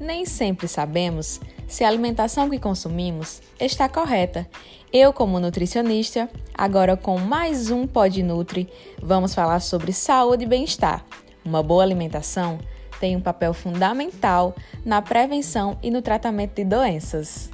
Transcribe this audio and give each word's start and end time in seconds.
nem 0.00 0.24
sempre 0.24 0.66
sabemos 0.66 1.38
se 1.68 1.84
a 1.84 1.88
alimentação 1.88 2.48
que 2.48 2.58
consumimos 2.58 3.42
está 3.60 3.88
correta. 3.88 4.48
Eu, 4.92 5.12
como 5.12 5.38
nutricionista, 5.38 6.28
agora 6.52 6.96
com 6.96 7.18
mais 7.18 7.70
um 7.70 7.86
Pod 7.86 8.20
Nutri, 8.22 8.68
vamos 9.00 9.34
falar 9.34 9.60
sobre 9.60 9.92
saúde 9.92 10.44
e 10.44 10.48
bem-estar. 10.48 11.04
Uma 11.44 11.62
boa 11.62 11.82
alimentação 11.82 12.58
tem 12.98 13.16
um 13.16 13.20
papel 13.20 13.54
fundamental 13.54 14.54
na 14.84 15.00
prevenção 15.00 15.78
e 15.82 15.90
no 15.90 16.02
tratamento 16.02 16.56
de 16.56 16.64
doenças. 16.64 17.50